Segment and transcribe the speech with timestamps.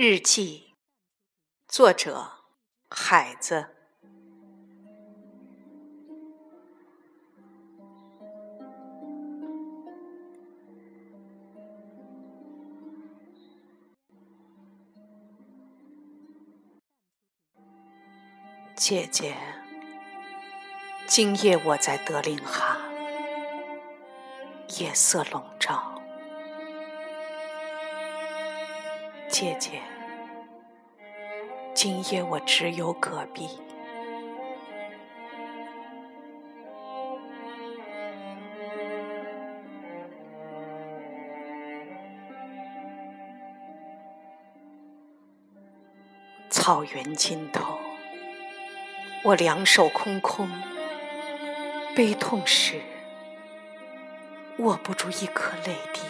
[0.00, 0.76] 日记，
[1.66, 2.30] 作者
[2.88, 3.66] 海子。
[18.76, 19.34] 姐姐，
[21.08, 22.78] 今夜我在德令哈，
[24.78, 25.97] 夜色笼罩。
[29.28, 29.80] 姐姐，
[31.74, 33.46] 今夜我只有戈壁。
[46.48, 47.78] 草原尽头，
[49.22, 50.50] 我两手空空，
[51.94, 52.80] 悲痛时
[54.58, 56.00] 握不住一颗泪滴。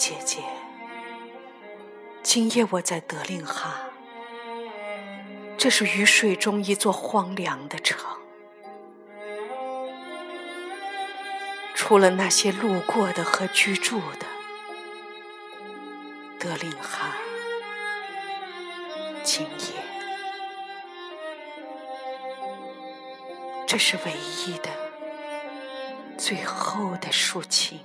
[0.00, 0.38] 姐姐，
[2.22, 3.82] 今夜我在德令哈，
[5.58, 8.00] 这是雨水中一座荒凉的城，
[11.74, 14.26] 除了那些路过的和居住的，
[16.38, 17.14] 德令哈，
[19.22, 19.84] 今夜，
[23.66, 24.70] 这是唯一的、
[26.16, 27.80] 最后的抒情。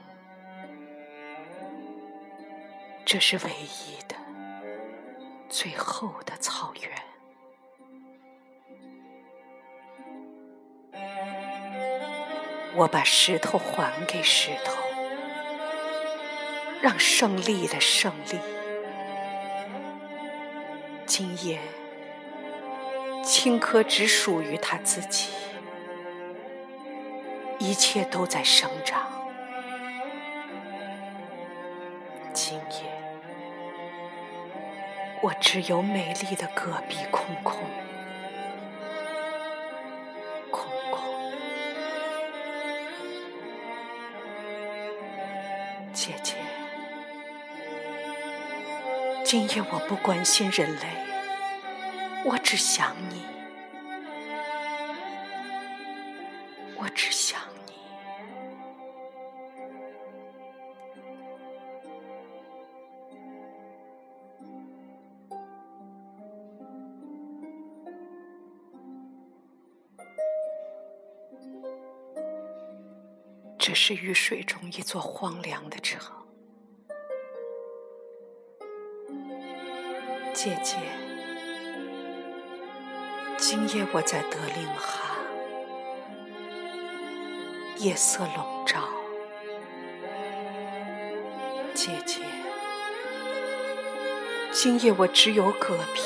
[3.05, 4.15] 这是唯一的、
[5.47, 6.91] 最后的草原。
[12.75, 14.81] 我把石头还给石头，
[16.81, 18.39] 让胜利的胜利。
[21.05, 21.59] 今夜，
[23.23, 25.29] 青稞只属于他自己，
[27.59, 29.07] 一切都在生长。
[32.33, 32.94] 今夜。
[35.21, 37.57] 我只有美丽的戈壁，空空，
[40.51, 41.33] 空空。
[45.91, 46.35] 姐姐，
[49.23, 50.81] 今夜我不关心人类，
[52.23, 53.25] 我只想你，
[56.77, 57.41] 我只想。
[73.67, 75.99] 这是雨水中一座荒凉的城，
[80.35, 80.75] 姐姐。
[83.37, 85.17] 今夜我在德令哈，
[87.77, 88.87] 夜色笼罩。
[91.73, 92.21] 姐姐，
[94.51, 96.01] 今夜我只有戈壁，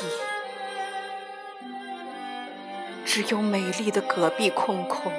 [3.04, 5.12] 只有美丽的戈壁，空空。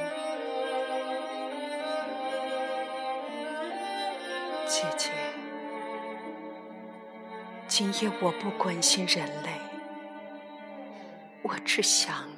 [4.73, 5.09] 姐姐，
[7.67, 9.49] 今夜我不关心人类，
[11.41, 12.30] 我只想。